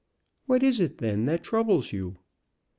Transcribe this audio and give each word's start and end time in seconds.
"What 0.47 0.63
is 0.63 0.79
it, 0.79 0.97
then, 0.97 1.25
that 1.25 1.43
troubles 1.43 1.93
you?" 1.93 2.17